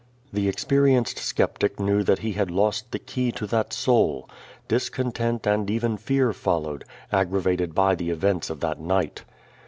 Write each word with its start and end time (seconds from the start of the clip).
The 0.33 0.47
cxjKjrienced 0.47 1.19
skeptic 1.19 1.79
knew 1.79 2.01
that 2.01 2.17
he 2.25 2.31
had 2.31 2.49
lost 2.49 2.89
the 2.91 2.97
key 2.97 3.31
to 3.33 3.45
that 3.45 3.71
soul. 3.71 4.27
Discontent 4.67 5.45
and 5.45 5.69
even 5.69 5.95
fear 5.95 6.33
followed, 6.33 6.85
aggravated 7.11 7.75
by 7.75 7.93
the 7.93 8.09
events 8.09 8.49
of 8.49 8.61
that 8.61 8.79
niglit. 8.79 9.19